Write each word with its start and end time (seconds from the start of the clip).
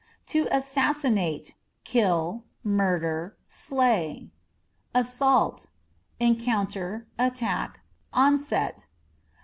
To 0.33 0.47
Assassinate 0.49 1.43
â€" 1.43 1.53
kill, 1.83 2.43
murder, 2.63 3.37
slay. 3.45 4.31
Assaultâ€" 4.95 5.67
encounter, 6.19 7.05
attack, 7.19 7.81
onset. 8.11 8.87